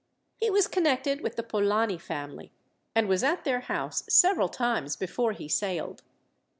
[0.35, 2.51] He was connected with the Polani family,
[2.95, 6.01] and was at their house several times before he sailed.